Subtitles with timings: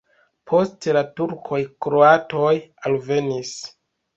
[0.51, 2.55] Post la turkoj kroatoj
[2.91, 3.57] alvenis.